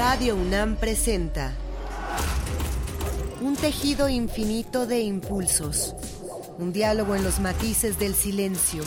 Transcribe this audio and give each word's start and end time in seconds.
Radio 0.00 0.34
UNAM 0.34 0.76
presenta 0.76 1.52
Un 3.42 3.54
tejido 3.54 4.08
infinito 4.08 4.86
de 4.86 5.00
impulsos, 5.00 5.94
un 6.56 6.72
diálogo 6.72 7.14
en 7.16 7.22
los 7.22 7.38
matices 7.38 7.98
del 7.98 8.14
silencio. 8.14 8.82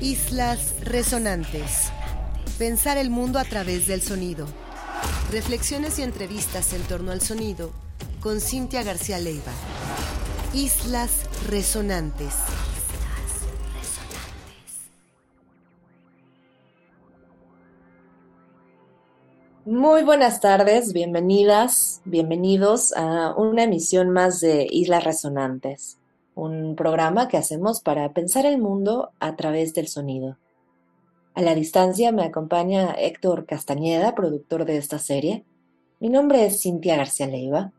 Islas 0.00 0.74
resonantes. 0.80 1.92
Pensar 2.58 2.98
el 2.98 3.10
mundo 3.10 3.38
a 3.38 3.44
través 3.44 3.86
del 3.86 4.02
sonido. 4.02 4.48
Reflexiones 5.30 6.00
y 6.00 6.02
entrevistas 6.02 6.72
en 6.72 6.82
torno 6.82 7.12
al 7.12 7.20
sonido 7.20 7.70
con 8.18 8.40
Cintia 8.40 8.82
García 8.82 9.20
Leiva. 9.20 9.52
Islas 10.52 11.12
resonantes. 11.48 12.34
Muy 19.74 20.04
buenas 20.04 20.38
tardes, 20.38 20.92
bienvenidas, 20.92 22.00
bienvenidos 22.04 22.92
a 22.96 23.34
una 23.36 23.64
emisión 23.64 24.10
más 24.10 24.38
de 24.38 24.68
Islas 24.70 25.02
Resonantes, 25.02 25.98
un 26.36 26.76
programa 26.76 27.26
que 27.26 27.38
hacemos 27.38 27.80
para 27.80 28.12
pensar 28.12 28.46
el 28.46 28.58
mundo 28.58 29.10
a 29.18 29.34
través 29.34 29.74
del 29.74 29.88
sonido. 29.88 30.38
A 31.34 31.42
la 31.42 31.56
distancia 31.56 32.12
me 32.12 32.22
acompaña 32.22 32.92
Héctor 32.92 33.46
Castañeda, 33.46 34.14
productor 34.14 34.64
de 34.64 34.76
esta 34.76 35.00
serie. 35.00 35.44
Mi 35.98 36.08
nombre 36.08 36.46
es 36.46 36.60
Cintia 36.62 36.94
García 36.94 37.26
Leiva 37.26 37.72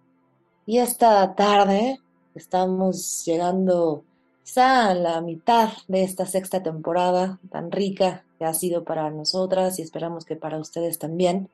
y 0.66 0.80
esta 0.80 1.34
tarde 1.34 2.02
estamos 2.36 3.24
llegando 3.24 4.04
quizá 4.44 4.90
a 4.90 4.96
la 4.96 5.22
mitad 5.22 5.70
de 5.88 6.04
esta 6.04 6.26
sexta 6.26 6.62
temporada 6.62 7.40
tan 7.50 7.72
rica 7.72 8.26
que 8.38 8.44
ha 8.44 8.54
sido 8.54 8.84
para 8.84 9.10
nosotras 9.12 9.80
y 9.80 9.82
esperamos 9.82 10.26
que 10.26 10.36
para 10.36 10.60
ustedes 10.60 11.00
también. 11.00 11.48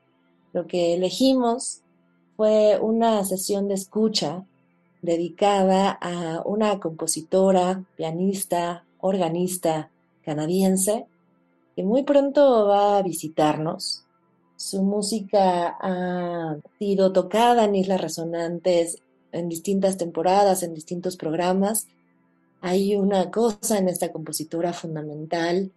Lo 0.52 0.66
que 0.66 0.94
elegimos 0.94 1.80
fue 2.36 2.78
una 2.80 3.24
sesión 3.24 3.68
de 3.68 3.74
escucha 3.74 4.44
dedicada 5.00 5.90
a 6.00 6.42
una 6.44 6.78
compositora, 6.78 7.84
pianista, 7.96 8.84
organista 9.00 9.90
canadiense 10.24 11.06
que 11.74 11.82
muy 11.82 12.02
pronto 12.04 12.66
va 12.66 12.98
a 12.98 13.02
visitarnos. 13.02 14.04
Su 14.56 14.82
música 14.82 15.76
ha 15.80 16.56
sido 16.78 17.12
tocada 17.12 17.64
en 17.64 17.74
Islas 17.74 18.00
Resonantes 18.00 18.98
en 19.32 19.48
distintas 19.48 19.96
temporadas, 19.96 20.62
en 20.62 20.74
distintos 20.74 21.16
programas. 21.16 21.86
Hay 22.60 22.94
una 22.94 23.30
cosa 23.30 23.78
en 23.78 23.88
esta 23.88 24.12
compositora 24.12 24.72
fundamental 24.72 25.72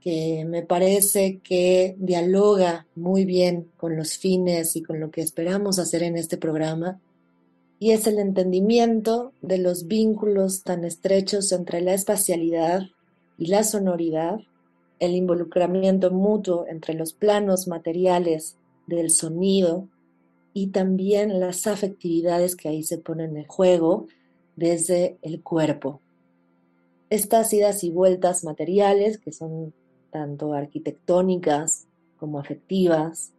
que 0.00 0.44
me 0.44 0.62
parece 0.62 1.38
que 1.38 1.96
dialoga 1.98 2.86
muy 2.94 3.24
bien 3.24 3.68
con 3.76 3.96
los 3.96 4.16
fines 4.16 4.76
y 4.76 4.82
con 4.82 5.00
lo 5.00 5.10
que 5.10 5.20
esperamos 5.20 5.78
hacer 5.78 6.02
en 6.02 6.16
este 6.16 6.36
programa, 6.36 7.00
y 7.80 7.92
es 7.92 8.06
el 8.06 8.18
entendimiento 8.18 9.32
de 9.40 9.58
los 9.58 9.86
vínculos 9.86 10.62
tan 10.64 10.84
estrechos 10.84 11.52
entre 11.52 11.80
la 11.80 11.94
espacialidad 11.94 12.82
y 13.38 13.46
la 13.46 13.62
sonoridad, 13.62 14.40
el 14.98 15.14
involucramiento 15.14 16.10
mutuo 16.10 16.66
entre 16.68 16.94
los 16.94 17.12
planos 17.12 17.68
materiales 17.68 18.56
del 18.88 19.10
sonido 19.10 19.88
y 20.52 20.68
también 20.68 21.38
las 21.38 21.68
afectividades 21.68 22.56
que 22.56 22.68
ahí 22.68 22.82
se 22.82 22.98
ponen 22.98 23.36
en 23.36 23.46
juego 23.46 24.06
desde 24.56 25.18
el 25.22 25.40
cuerpo. 25.40 26.00
Estas 27.10 27.52
idas 27.52 27.84
y 27.84 27.90
vueltas 27.90 28.42
materiales, 28.42 29.18
que 29.18 29.30
son 29.30 29.72
tanto 30.10 30.52
arquitectónicas 30.52 31.86
como 32.18 32.38
afectivas, 32.38 33.32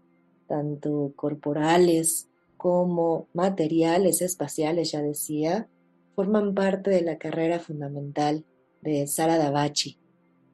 tanto 0.48 1.11
corporales 1.16 2.28
como 2.58 3.28
materiales 3.34 4.22
espaciales, 4.22 4.92
ya 4.92 5.02
decía, 5.02 5.67
forman 6.16 6.53
parte 6.53 6.89
de 6.89 7.02
la 7.02 7.17
carrera 7.17 7.59
fundamental 7.59 8.43
de 8.82 9.08
Sara 9.08 9.38
Davachi, 9.38 9.98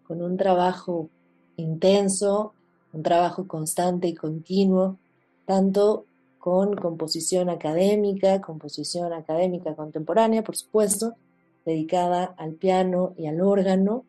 con 0.08 0.22
un 0.22 0.38
trabajo 0.38 1.10
intenso, 1.58 2.54
un 2.94 3.04
trabajo 3.04 3.48
constante 3.48 4.08
y 4.08 4.14
continuo, 4.14 4.98
tanto 5.46 6.06
con 6.38 6.76
composición 6.76 7.50
académica, 7.50 8.40
composición 8.42 9.14
académica 9.14 9.76
contemporánea, 9.76 10.44
por 10.44 10.56
supuesto, 10.56 11.16
dedicada 11.66 12.36
al 12.38 12.54
piano 12.54 13.14
y 13.18 13.26
al 13.26 13.42
órgano, 13.42 14.06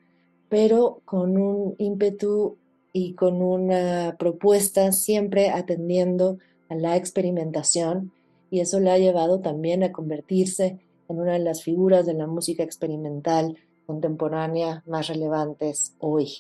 pero 0.49 1.01
con 1.05 1.37
un 1.37 1.75
ímpetu 1.79 2.57
y 2.93 3.15
con 3.15 3.43
una 3.43 4.17
propuesta 4.19 4.93
siempre 4.93 5.51
atendiendo 5.51 6.39
a 6.69 6.75
la 6.75 6.97
experimentación 6.97 8.13
y 8.51 8.61
eso 8.61 8.81
le 8.81 8.91
ha 8.91 8.99
llevado 8.99 9.41
también 9.41 9.83
a 9.83 9.93
convertirse 9.93 10.79
en 11.09 11.19
una 11.21 11.35
de 11.35 11.41
las 11.41 11.63
figuras 11.63 12.07
de 12.07 12.15
la 12.15 12.27
música 12.27 12.63
experimental 12.63 13.57
contemporánea 13.87 14.83
más 14.87 15.09
relevantes 15.09 15.95
hoy. 15.99 16.39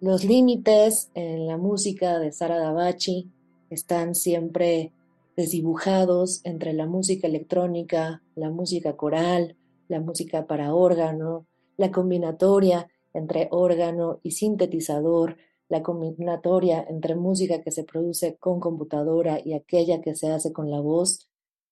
Los 0.00 0.24
límites 0.24 1.10
en 1.14 1.46
la 1.46 1.56
música 1.56 2.18
de 2.18 2.32
Sara 2.32 2.58
Davachi 2.58 3.28
están 3.68 4.14
siempre 4.14 4.92
desdibujados 5.36 6.40
entre 6.44 6.72
la 6.72 6.86
música 6.86 7.26
electrónica, 7.26 8.22
la 8.34 8.50
música 8.50 8.96
coral, 8.96 9.56
la 9.88 10.00
música 10.00 10.46
para 10.46 10.74
órgano, 10.74 11.46
la 11.76 11.90
combinatoria 11.90 12.88
entre 13.12 13.48
órgano 13.50 14.20
y 14.22 14.32
sintetizador, 14.32 15.36
la 15.68 15.82
combinatoria 15.82 16.84
entre 16.88 17.14
música 17.14 17.62
que 17.62 17.70
se 17.70 17.84
produce 17.84 18.36
con 18.36 18.60
computadora 18.60 19.40
y 19.44 19.52
aquella 19.52 20.00
que 20.00 20.14
se 20.14 20.30
hace 20.30 20.52
con 20.52 20.70
la 20.70 20.80
voz, 20.80 21.28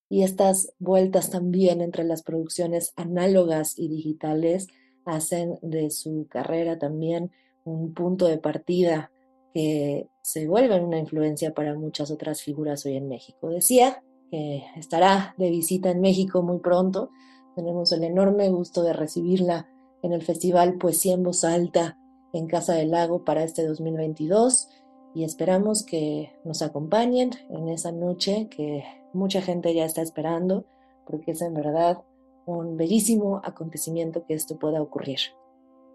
y 0.09 0.23
estas 0.23 0.73
vueltas 0.79 1.29
también 1.29 1.81
entre 1.81 2.03
las 2.03 2.23
producciones 2.23 2.93
análogas 2.95 3.77
y 3.77 3.87
digitales 3.89 4.67
hacen 5.05 5.59
de 5.61 5.91
su 5.91 6.27
carrera 6.29 6.79
también 6.79 7.31
un 7.63 7.93
punto 7.93 8.25
de 8.25 8.39
partida 8.39 9.11
que 9.53 10.07
se 10.21 10.47
vuelve 10.47 10.79
una 10.79 10.97
influencia 10.97 11.53
para 11.53 11.75
muchas 11.75 12.09
otras 12.09 12.41
figuras 12.41 12.85
hoy 12.85 12.95
en 12.95 13.07
México. 13.07 13.49
Decía 13.49 14.03
que 14.31 14.63
estará 14.75 15.35
de 15.37 15.49
visita 15.49 15.91
en 15.91 16.01
México 16.01 16.41
muy 16.41 16.59
pronto. 16.59 17.09
Tenemos 17.55 17.91
el 17.91 18.03
enorme 18.03 18.49
gusto 18.49 18.83
de 18.83 18.93
recibirla 18.93 19.67
en 20.01 20.13
el 20.13 20.23
Festival 20.23 20.77
Poesía 20.77 21.13
en 21.13 21.23
Voz 21.23 21.43
Alta 21.43 21.97
en 22.33 22.47
Casa 22.47 22.73
del 22.73 22.91
Lago 22.91 23.23
para 23.23 23.43
este 23.43 23.65
2022 23.65 24.69
y 25.15 25.23
esperamos 25.23 25.83
que 25.83 26.31
nos 26.43 26.61
acompañen 26.61 27.31
en 27.49 27.69
esa 27.69 27.91
noche 27.91 28.47
que 28.49 28.83
mucha 29.13 29.41
gente 29.41 29.73
ya 29.73 29.85
está 29.85 30.01
esperando 30.01 30.65
porque 31.05 31.31
es 31.31 31.41
en 31.41 31.53
verdad 31.53 32.03
un 32.45 32.77
bellísimo 32.77 33.41
acontecimiento 33.43 34.25
que 34.25 34.35
esto 34.35 34.57
pueda 34.57 34.81
ocurrir. 34.81 35.19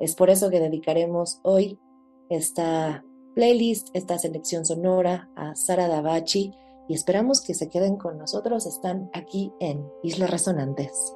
Es 0.00 0.14
por 0.14 0.30
eso 0.30 0.50
que 0.50 0.60
dedicaremos 0.60 1.40
hoy 1.42 1.78
esta 2.28 3.04
playlist, 3.34 3.88
esta 3.94 4.18
selección 4.18 4.64
sonora 4.64 5.30
a 5.36 5.54
Sara 5.54 5.88
Davachi 5.88 6.52
y 6.88 6.94
esperamos 6.94 7.40
que 7.40 7.54
se 7.54 7.68
queden 7.68 7.96
con 7.96 8.18
nosotros. 8.18 8.66
Están 8.66 9.10
aquí 9.12 9.52
en 9.60 9.86
Islas 10.02 10.30
Resonantes. 10.30 11.14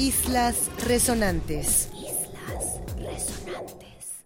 Islas 0.00 0.70
Resonantes. 0.86 1.90
Islas 1.92 2.80
Resonantes. 2.96 4.24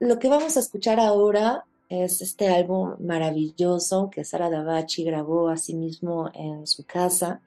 Lo 0.00 0.18
que 0.18 0.28
vamos 0.28 0.56
a 0.56 0.60
escuchar 0.60 0.98
ahora 0.98 1.64
es 1.88 2.20
este 2.20 2.48
álbum 2.48 2.96
maravilloso 2.98 4.10
que 4.10 4.24
Sara 4.24 4.50
Davachi 4.50 5.04
grabó 5.04 5.50
a 5.50 5.56
sí 5.56 5.74
mismo 5.74 6.32
en 6.34 6.66
su 6.66 6.84
casa 6.84 7.40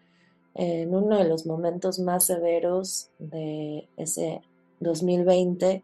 en 0.54 0.96
uno 0.96 1.18
de 1.18 1.28
los 1.28 1.46
momentos 1.46 2.00
más 2.00 2.24
severos 2.24 3.10
de 3.20 3.90
ese 3.98 4.42
2020, 4.80 5.84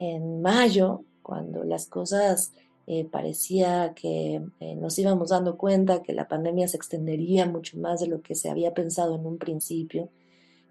en 0.00 0.42
mayo, 0.42 1.04
cuando 1.22 1.62
las 1.62 1.86
cosas 1.86 2.50
eh, 2.88 3.04
parecía 3.04 3.94
que 3.94 4.42
eh, 4.58 4.74
nos 4.74 4.98
íbamos 4.98 5.28
dando 5.28 5.56
cuenta 5.56 6.02
que 6.02 6.14
la 6.14 6.26
pandemia 6.26 6.66
se 6.66 6.78
extendería 6.78 7.46
mucho 7.46 7.78
más 7.78 8.00
de 8.00 8.08
lo 8.08 8.22
que 8.22 8.34
se 8.34 8.50
había 8.50 8.74
pensado 8.74 9.14
en 9.14 9.24
un 9.24 9.38
principio 9.38 10.08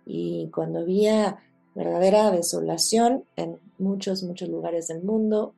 y 0.09 0.49
cuando 0.49 0.79
había 0.79 1.37
verdadera 1.75 2.31
desolación 2.31 3.25
en 3.35 3.59
muchos, 3.77 4.23
muchos 4.23 4.49
lugares 4.49 4.87
del 4.87 5.03
mundo, 5.03 5.53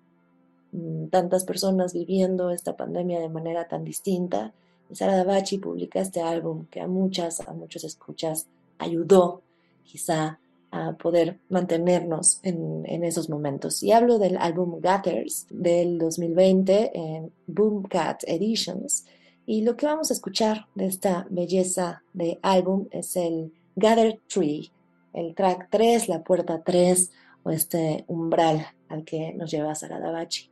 mm, 0.73 1.05
tantas 1.07 1.45
personas 1.45 1.93
viviendo 1.93 2.51
esta 2.51 2.75
pandemia 2.75 3.21
de 3.21 3.29
manera 3.29 3.69
tan 3.69 3.85
distinta. 3.85 4.53
Sara 4.91 5.15
Davachi 5.15 5.57
publica 5.57 6.01
este 6.01 6.21
álbum 6.21 6.65
que 6.69 6.81
a 6.81 6.87
muchas, 6.87 7.39
a 7.47 7.53
muchos 7.53 7.85
escuchas 7.85 8.47
ayudó 8.77 9.41
quizá 9.85 10.37
a 10.69 10.93
poder 10.93 11.39
mantenernos 11.47 12.41
en, 12.43 12.83
en, 12.85 13.05
esos 13.05 13.29
momentos. 13.29 13.81
Y 13.83 13.93
hablo 13.93 14.19
del 14.19 14.35
álbum 14.35 14.81
Gathers 14.81 15.47
del 15.49 15.97
2020 15.97 16.91
en 16.93 17.31
Boomcat 17.47 18.23
Editions. 18.27 19.05
Y 19.45 19.61
lo 19.61 19.77
que 19.77 19.85
vamos 19.85 20.11
a 20.11 20.13
escuchar 20.13 20.67
de 20.75 20.87
esta 20.87 21.25
belleza 21.29 22.03
de 22.13 22.37
álbum 22.41 22.87
es 22.91 23.15
el 23.15 23.53
Gather 23.75 24.19
Tree, 24.27 24.71
el 25.13 25.35
track 25.35 25.67
3, 25.69 26.09
la 26.09 26.23
puerta 26.23 26.61
3 26.63 27.11
o 27.43 27.51
este 27.51 28.05
umbral 28.07 28.65
al 28.89 29.03
que 29.03 29.33
nos 29.33 29.51
lleva 29.51 29.75
Saradabachi. 29.75 30.49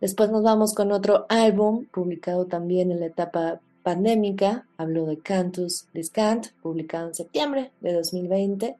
Después 0.00 0.30
nos 0.30 0.42
vamos 0.42 0.74
con 0.74 0.92
otro 0.92 1.26
álbum 1.28 1.86
publicado 1.86 2.46
también 2.46 2.90
en 2.90 3.00
la 3.00 3.06
etapa 3.06 3.60
pandémica, 3.82 4.66
hablo 4.76 5.06
de 5.06 5.18
Cantus 5.18 5.86
Discant, 5.94 6.48
publicado 6.60 7.08
en 7.08 7.14
septiembre 7.14 7.72
de 7.80 7.92
2020 7.92 8.76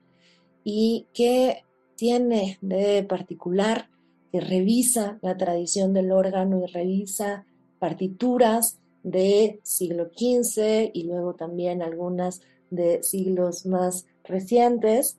y 0.65 1.07
que 1.15 1.63
tiene 1.95 2.59
de 2.61 3.03
particular 3.05 3.89
que 4.33 4.41
revisa 4.41 5.19
la 5.23 5.37
tradición 5.37 5.95
del 5.95 6.13
órgano 6.13 6.63
y 6.65 6.67
revisa 6.67 7.47
partituras 7.79 8.79
de 9.03 9.61
siglo 9.63 10.11
XV 10.11 10.91
y 10.93 11.05
luego 11.05 11.35
también 11.35 11.83
algunas 11.83 12.43
de 12.71 13.03
siglos 13.03 13.67
más 13.67 14.07
recientes 14.25 15.19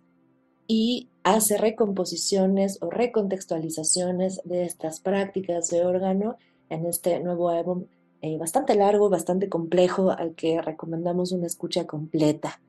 y 0.68 1.08
hace 1.24 1.58
recomposiciones 1.58 2.78
o 2.82 2.90
recontextualizaciones 2.90 4.42
de 4.44 4.66
estas 4.66 5.00
prácticas 5.00 5.70
de 5.70 5.86
órgano 5.86 6.38
en 6.70 6.86
este 6.86 7.20
nuevo 7.20 7.50
álbum 7.50 7.86
eh, 8.22 8.38
bastante 8.38 8.74
largo, 8.76 9.10
bastante 9.10 9.48
complejo, 9.48 10.12
al 10.12 10.34
que 10.34 10.62
recomendamos 10.62 11.32
una 11.32 11.46
escucha 11.46 11.86
completa. 11.86 12.60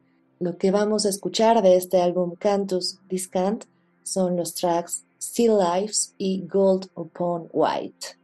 Lo 0.40 0.58
que 0.58 0.70
vamos 0.70 1.06
a 1.06 1.08
escuchar 1.08 1.62
de 1.62 1.76
este 1.76 2.00
álbum 2.00 2.34
Cantus 2.38 3.00
Discant 3.08 3.64
son 4.02 4.36
los 4.36 4.54
tracks 4.54 5.04
Still 5.20 5.58
Lives 5.58 6.14
y 6.18 6.46
Gold 6.46 6.90
Upon 6.94 7.48
White. 7.52 8.18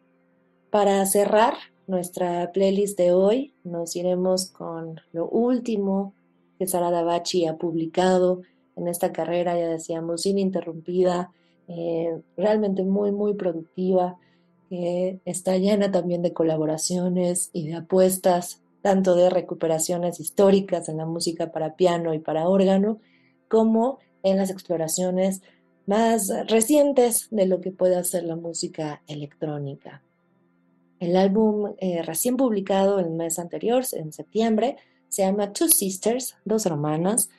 Para 0.70 1.04
cerrar 1.06 1.54
nuestra 1.86 2.52
playlist 2.52 2.98
de 2.98 3.12
hoy, 3.12 3.54
nos 3.64 3.96
iremos 3.96 4.50
con 4.50 5.00
lo 5.12 5.28
último 5.28 6.14
que 6.58 6.66
Sara 6.66 6.90
Davachi 6.90 7.46
ha 7.46 7.56
publicado 7.56 8.42
en 8.76 8.88
esta 8.88 9.12
carrera, 9.12 9.58
ya 9.58 9.68
decíamos, 9.68 10.26
ininterrumpida, 10.26 11.32
eh, 11.68 12.20
realmente 12.36 12.82
muy, 12.82 13.12
muy 13.12 13.34
productiva, 13.34 14.18
que 14.68 15.20
está 15.24 15.56
llena 15.58 15.90
también 15.90 16.22
de 16.22 16.32
colaboraciones 16.32 17.50
y 17.52 17.68
de 17.68 17.74
apuestas, 17.74 18.62
tanto 18.82 19.14
de 19.14 19.30
recuperaciones 19.30 20.20
históricas 20.20 20.88
en 20.88 20.98
la 20.98 21.06
música 21.06 21.52
para 21.52 21.76
piano 21.76 22.12
y 22.12 22.18
para 22.18 22.48
órgano, 22.48 22.98
como 23.48 23.98
en 24.22 24.36
las 24.36 24.50
exploraciones 24.50 25.42
más 25.86 26.32
recientes 26.48 27.28
de 27.30 27.46
lo 27.46 27.60
que 27.60 27.70
puede 27.70 27.96
hacer 27.96 28.24
la 28.24 28.36
música 28.36 29.02
electrónica. 29.06 30.02
El 30.98 31.16
álbum 31.16 31.74
eh, 31.78 32.02
recién 32.02 32.36
publicado 32.36 32.98
el 32.98 33.10
mes 33.10 33.38
anterior, 33.38 33.84
en 33.92 34.12
septiembre, 34.12 34.76
se 35.14 35.22
llama 35.22 35.52
Two 35.52 35.68
Sisters, 35.68 36.36
dos 36.44 36.66
hermanas, 36.66 37.30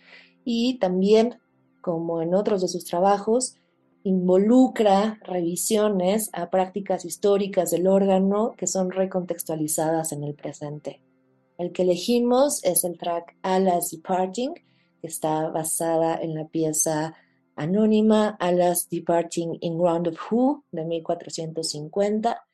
y 0.44 0.78
también, 0.80 1.40
como 1.82 2.22
en 2.22 2.34
otros 2.34 2.62
de 2.62 2.68
sus 2.68 2.86
trabajos, 2.86 3.58
involucra 4.04 5.20
revisiones 5.24 6.30
a 6.34 6.50
prácticas 6.50 7.06
históricas 7.06 7.72
del 7.72 7.88
órgano 7.88 8.54
que 8.56 8.68
son 8.68 8.92
recontextualizadas 8.92 10.12
en 10.12 10.24
el 10.24 10.36
presente. 10.36 11.02
El 11.58 11.72
que 11.72 11.82
elegimos 11.82 12.64
es 12.64 12.84
el 12.84 12.98
track 12.98 13.36
Alas 13.42 13.92
Departing, 13.92 14.54
que 14.54 15.08
está 15.08 15.50
basada 15.50 16.18
en 16.22 16.36
la 16.36 16.48
pieza 16.48 17.16
anónima 17.56 18.38
Alas 18.40 18.88
Departing 18.90 19.58
in 19.62 19.78
Ground 19.78 20.08
of 20.10 20.32
Who 20.32 20.64
de 20.72 20.86
1450 20.86 22.46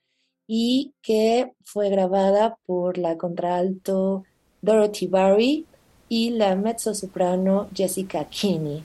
y 0.48 0.94
que 1.02 1.54
fue 1.64 1.90
grabada 1.90 2.58
por 2.66 2.98
la 2.98 3.18
contralto 3.18 4.24
Dorothy 4.62 5.08
Barry 5.08 5.66
y 6.10 6.32
la 6.32 6.56
mezzosoprano 6.56 7.70
Jessica 7.74 8.26
Kinney. 8.26 8.84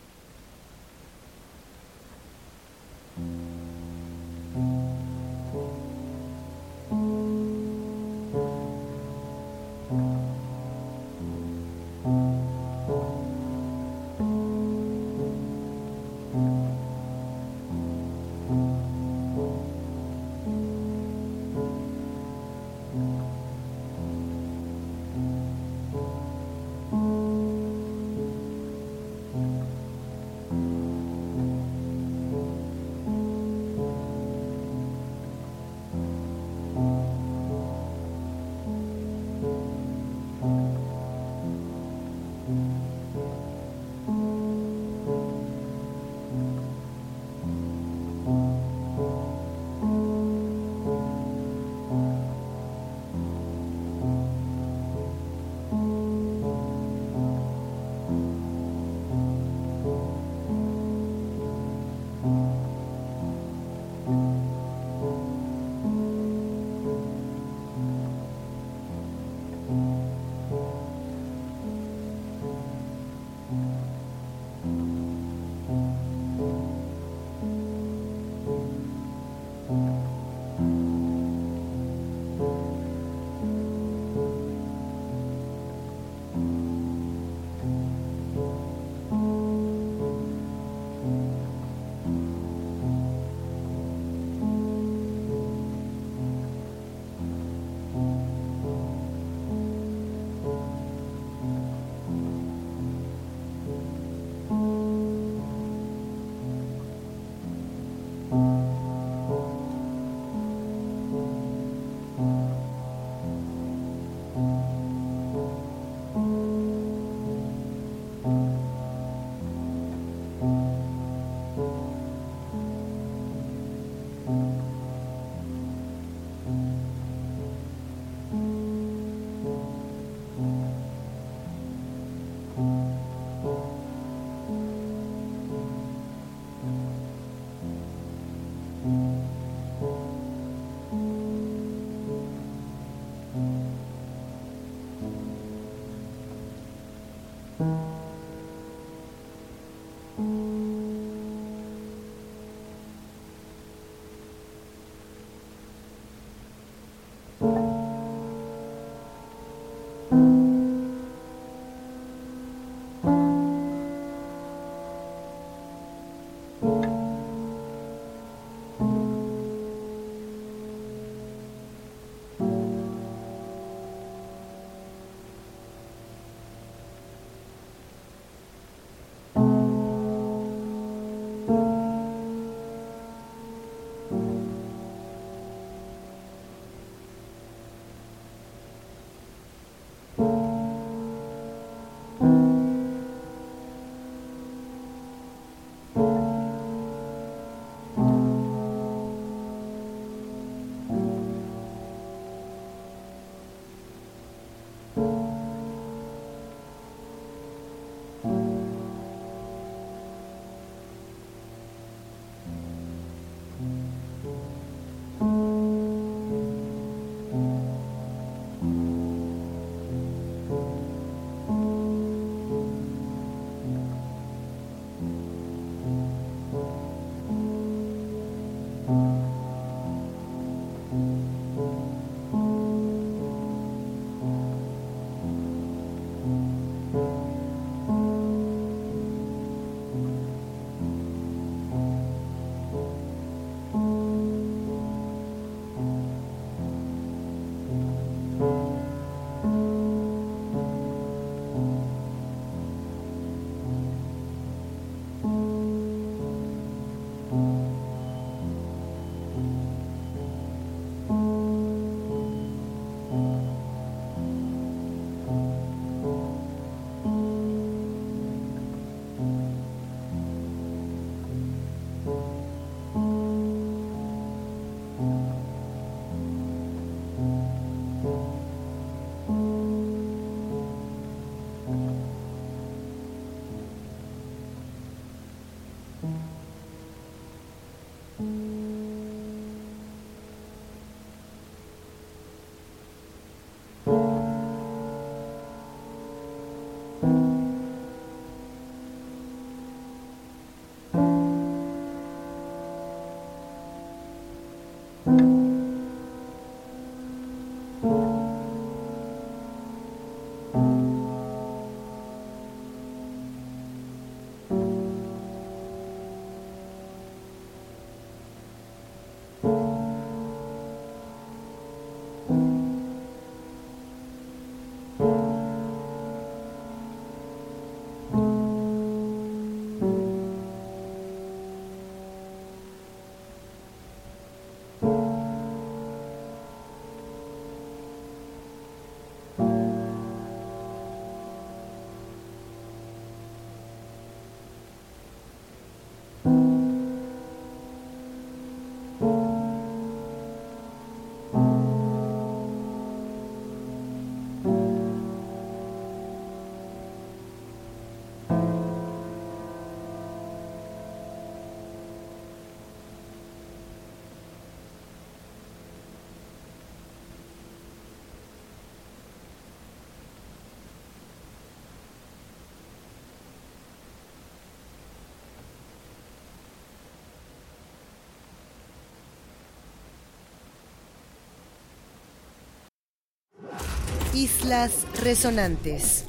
Islas 384.16 384.86
Resonantes. 385.02 386.06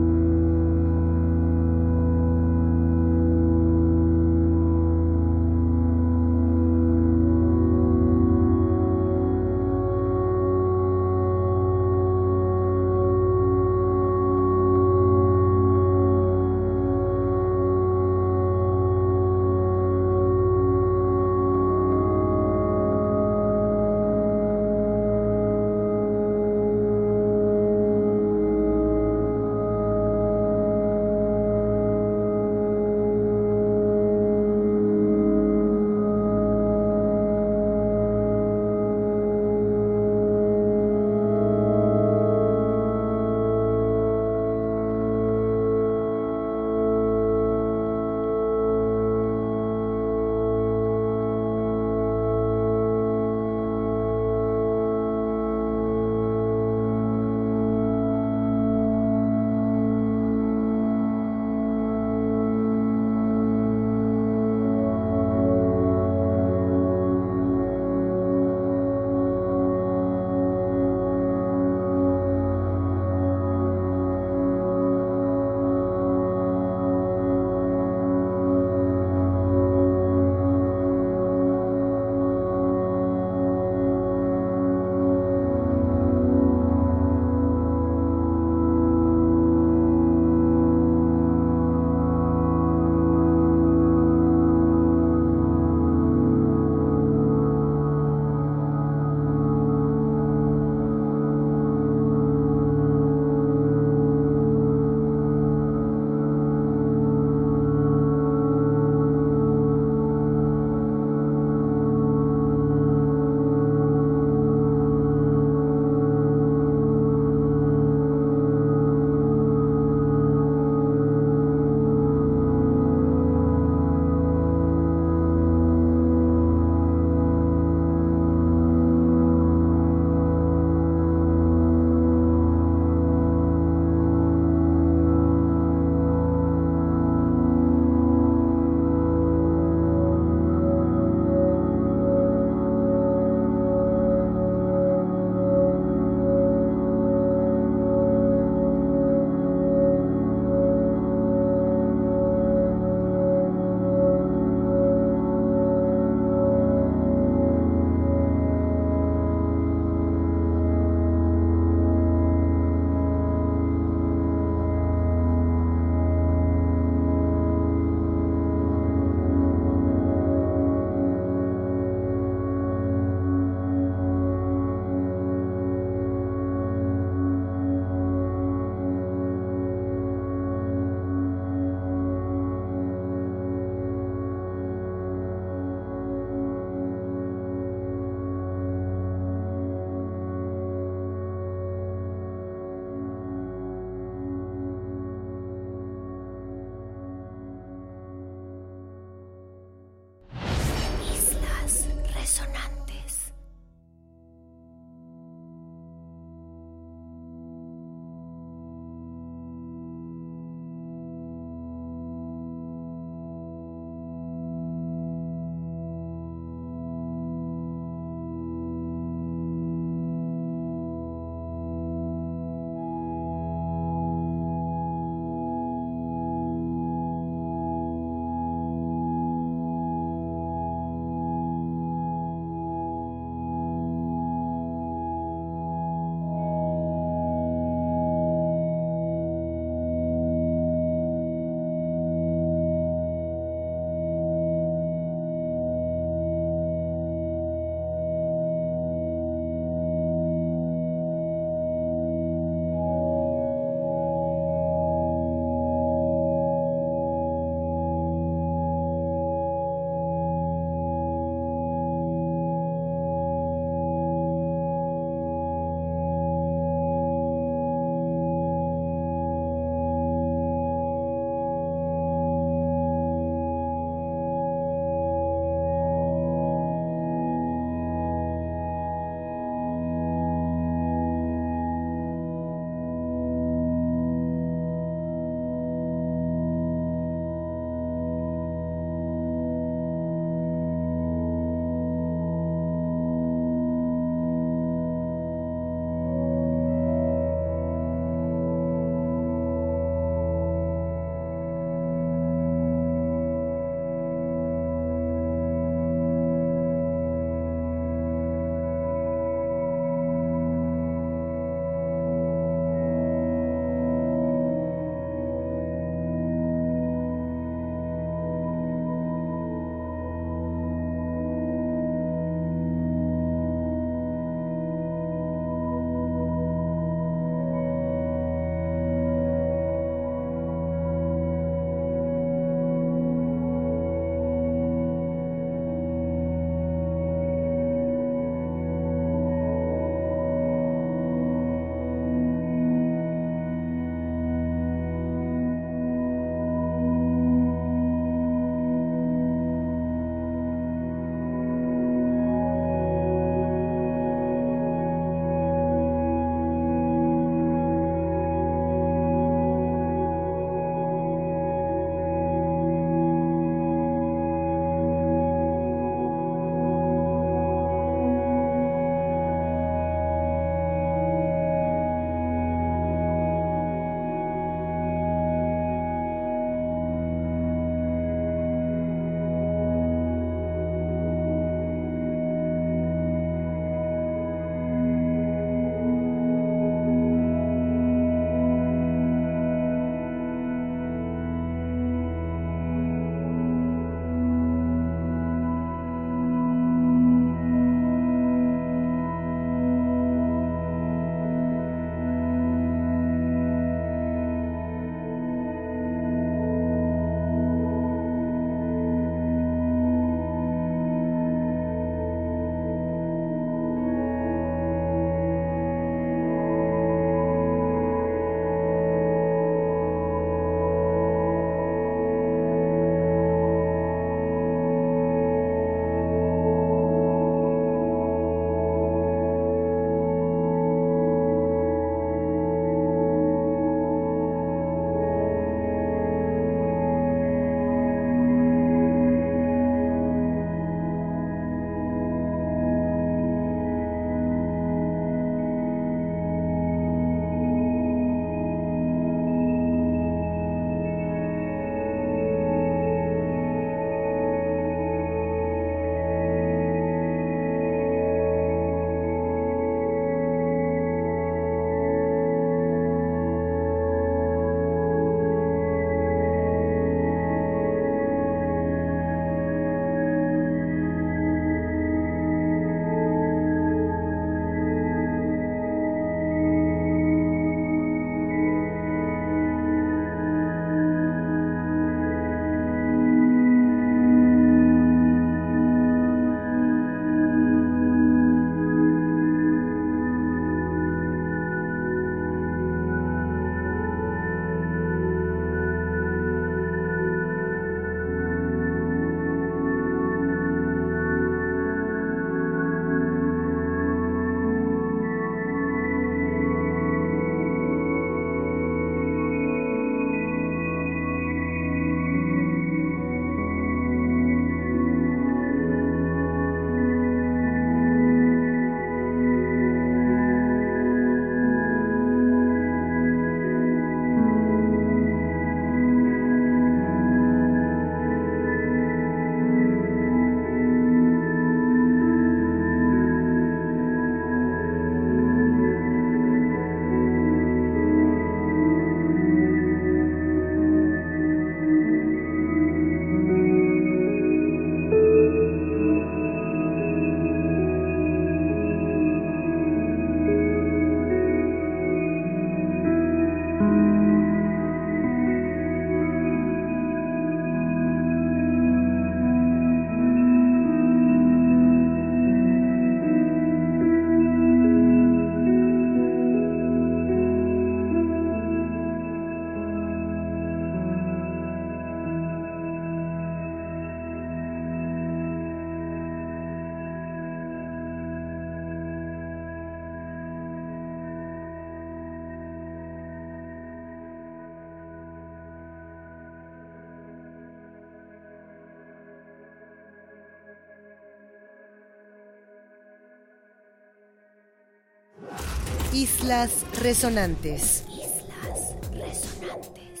Islas 596.00 596.64
Resonantes. 596.82 597.84
Islas 597.90 598.74
Resonantes. 598.90 600.00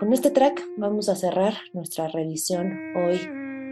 Con 0.00 0.12
este 0.12 0.32
track 0.32 0.60
vamos 0.76 1.08
a 1.08 1.14
cerrar 1.14 1.54
nuestra 1.74 2.08
revisión 2.08 2.72
hoy 2.96 3.20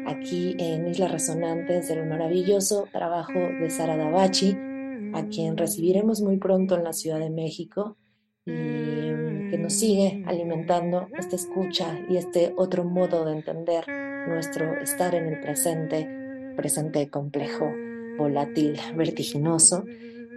aquí 0.07 0.55
en 0.61 0.87
Islas 0.87 1.11
Resonantes 1.11 1.89
del 1.89 2.07
maravilloso 2.07 2.87
trabajo 2.93 3.33
de 3.33 3.68
Sara 3.68 3.97
Davachi, 3.97 4.57
a 5.12 5.27
quien 5.27 5.57
recibiremos 5.57 6.20
muy 6.20 6.37
pronto 6.37 6.77
en 6.77 6.85
la 6.85 6.93
Ciudad 6.93 7.18
de 7.18 7.31
México 7.31 7.97
y 8.45 9.51
que 9.51 9.59
nos 9.59 9.72
sigue 9.72 10.22
alimentando 10.29 11.09
esta 11.18 11.35
escucha 11.35 11.99
y 12.09 12.16
este 12.16 12.55
otro 12.57 12.85
modo 12.85 13.24
de 13.24 13.33
entender 13.33 13.89
nuestro 14.29 14.81
estar 14.81 15.16
en 15.16 15.27
el 15.27 15.41
presente, 15.41 16.09
presente 16.55 17.11
complejo, 17.11 17.72
volátil, 18.18 18.78
vertiginoso 18.96 19.84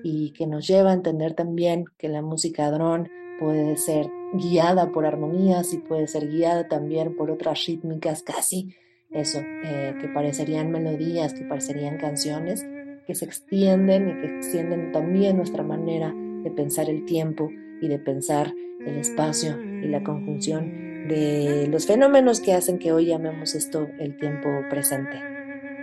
y 0.04 0.32
que 0.32 0.48
nos 0.48 0.68
lleva 0.68 0.92
a 0.92 0.94
entender 0.94 1.34
también 1.34 1.86
que 1.98 2.10
la 2.10 2.22
música 2.22 2.70
dron 2.72 3.10
puede 3.40 3.78
ser 3.78 4.10
guiada 4.34 4.92
por 4.92 5.06
armonías 5.06 5.74
y 5.74 5.78
puede 5.78 6.08
ser 6.08 6.30
guiada 6.30 6.68
también 6.68 7.16
por 7.16 7.32
otras 7.32 7.66
rítmicas 7.66 8.24
casi, 8.24 8.76
eso, 9.12 9.40
eh, 9.40 9.96
que 10.00 10.08
parecerían 10.10 10.72
melodías, 10.72 11.34
que 11.34 11.46
parecerían 11.46 11.98
canciones, 11.98 12.66
que 13.08 13.16
se 13.16 13.26
extienden 13.26 14.10
y 14.10 14.22
que 14.22 14.38
extienden 14.38 14.92
también 14.92 15.38
nuestra 15.38 15.64
manera 15.64 16.14
de 16.44 16.52
pensar 16.52 16.90
el 16.90 17.06
tiempo 17.06 17.50
y 17.82 17.88
de 17.88 17.98
pensar 17.98 18.54
el 18.86 18.98
espacio 18.98 19.60
y 19.62 19.88
la 19.88 20.04
conjunción 20.04 21.08
de 21.08 21.68
los 21.70 21.88
fenómenos 21.88 22.40
que 22.40 22.54
hacen 22.54 22.78
que 22.78 22.92
hoy 22.92 23.08
llamemos 23.08 23.56
esto 23.56 23.88
el 24.00 24.16
tiempo 24.18 24.50
presente. 24.70 25.39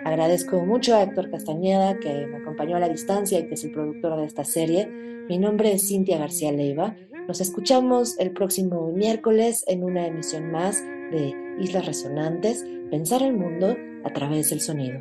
Agradezco 0.07 0.65
mucho 0.65 0.95
a 0.95 1.03
Héctor 1.03 1.33
Castañeda 1.33 1.99
que 1.99 2.29
me 2.29 2.37
acompañó 2.37 2.77
a 2.77 2.79
la 2.79 2.89
distancia 2.89 3.41
y 3.41 3.49
que 3.49 3.55
es 3.55 3.65
el 3.65 3.73
productor 3.73 4.17
de 4.17 4.25
esta 4.25 4.45
serie. 4.45 4.87
Mi 5.29 5.37
nombre 5.37 5.73
es 5.73 5.89
Cintia 5.89 6.17
García 6.17 6.53
Leiva. 6.53 6.95
Nos 7.27 7.41
escuchamos 7.41 8.17
el 8.21 8.31
próximo 8.31 8.93
miércoles 8.93 9.65
en 9.67 9.83
una 9.83 10.07
emisión 10.07 10.53
más 10.53 10.81
de 11.11 11.35
Islas 11.59 11.87
Resonantes, 11.87 12.65
Pensar 12.89 13.21
el 13.25 13.37
Mundo 13.37 13.77
a 14.05 14.13
través 14.13 14.51
del 14.51 14.61
sonido. 14.61 15.01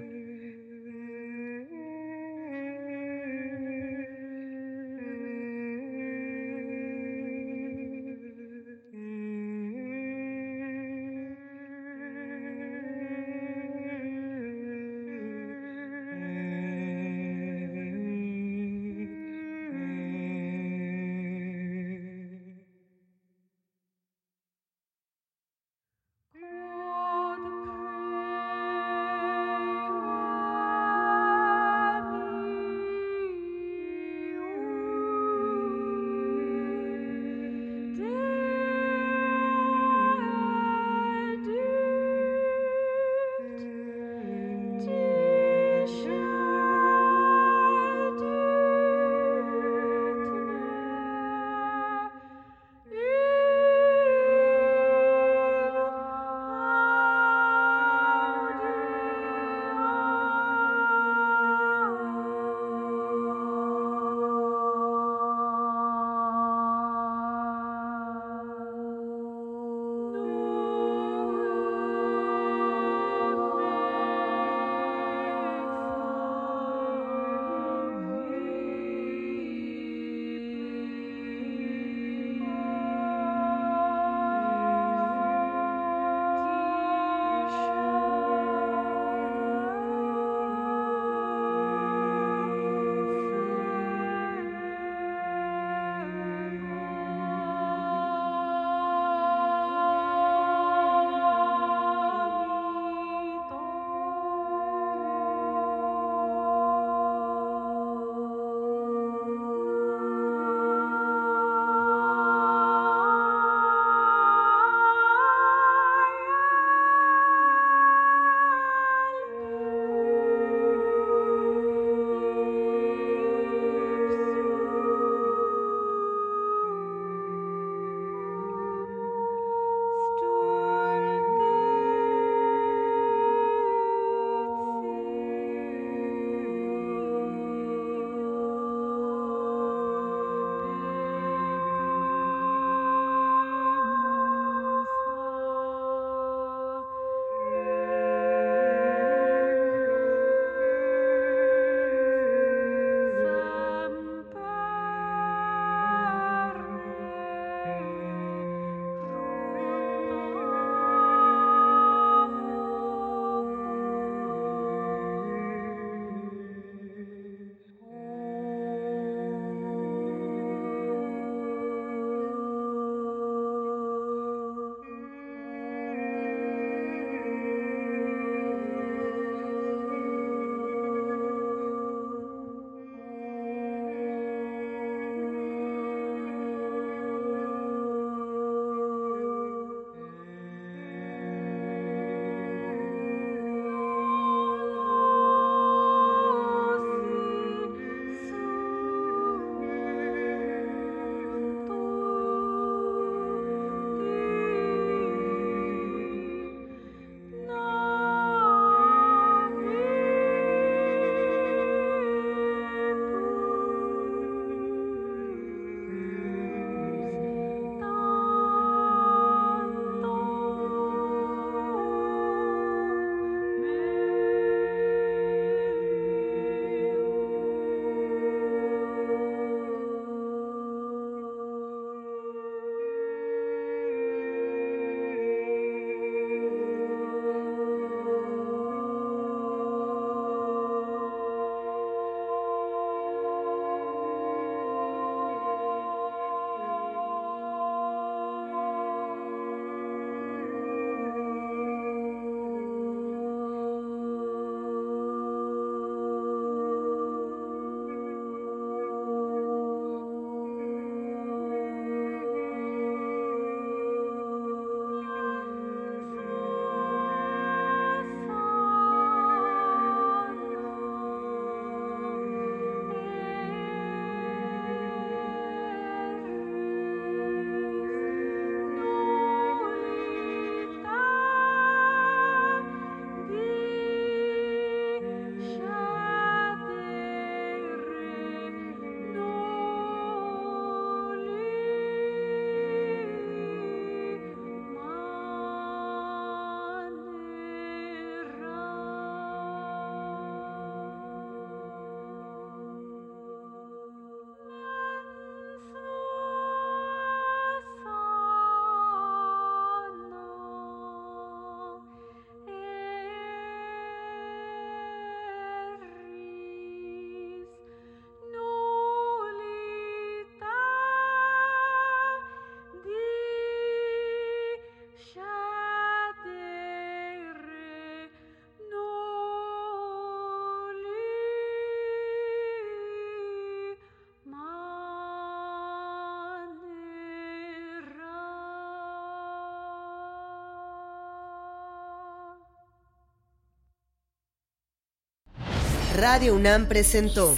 Radio 345.95 346.35
UNAM 346.35 346.67
presentó 346.67 347.33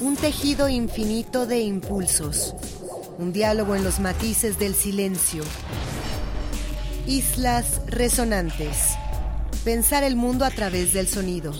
un 0.00 0.16
tejido 0.16 0.70
infinito 0.70 1.44
de 1.44 1.60
impulsos, 1.60 2.54
un 3.18 3.34
diálogo 3.34 3.76
en 3.76 3.84
los 3.84 4.00
matices 4.00 4.58
del 4.58 4.74
silencio. 4.74 5.44
Islas 7.06 7.82
resonantes. 7.86 8.94
Pensar 9.62 10.04
el 10.04 10.16
mundo 10.16 10.46
a 10.46 10.50
través 10.50 10.94
del 10.94 11.06
sonido. 11.06 11.52